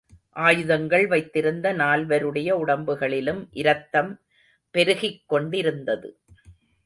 ஆயுதங்கள் 0.29 1.07
வைத்திருந்த 1.07 1.73
நால்வருடைய 1.73 2.49
உடம்புகளிலும் 2.51 3.47
இரத்தம் 3.51 4.19
பெருகிக் 4.71 5.23
கொண்டிருந்தது. 5.25 6.09